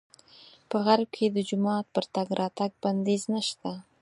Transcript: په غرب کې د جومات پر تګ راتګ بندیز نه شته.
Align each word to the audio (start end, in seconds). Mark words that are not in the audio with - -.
په 0.69 0.77
غرب 0.85 1.09
کې 1.17 1.25
د 1.31 1.37
جومات 1.49 1.85
پر 1.93 2.05
تګ 2.15 2.27
راتګ 2.39 2.71
بندیز 2.83 3.23
نه 3.33 3.41
شته. 3.47 3.73